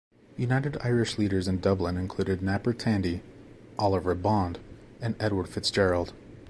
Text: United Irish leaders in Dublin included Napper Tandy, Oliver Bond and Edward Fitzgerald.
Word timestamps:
United 0.35 0.77
Irish 0.81 1.19
leaders 1.19 1.47
in 1.47 1.59
Dublin 1.59 1.95
included 1.95 2.41
Napper 2.41 2.73
Tandy, 2.73 3.21
Oliver 3.77 4.15
Bond 4.15 4.57
and 4.99 5.13
Edward 5.19 5.47
Fitzgerald. 5.47 6.13